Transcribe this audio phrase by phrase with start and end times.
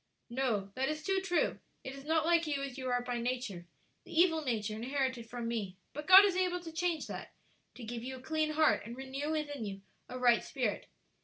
[0.31, 3.67] "No, that is too true; it is not like you as you are by nature
[4.03, 7.35] the evil nature inherited from me; but God is able to change that,
[7.75, 10.87] to give you a clean heart and renew within you a right spirit.